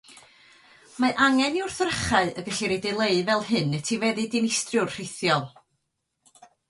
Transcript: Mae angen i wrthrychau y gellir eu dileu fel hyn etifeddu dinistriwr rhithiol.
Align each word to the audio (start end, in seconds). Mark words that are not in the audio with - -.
Mae 1.03 1.11
angen 1.25 1.59
i 1.59 1.61
wrthrychau 1.65 2.31
y 2.43 2.45
gellir 2.55 2.71
eu 2.71 2.81
dileu 2.87 3.19
fel 3.27 3.45
hyn 3.51 3.79
etifeddu 3.81 4.27
dinistriwr 4.33 4.93
rhithiol. 4.95 5.47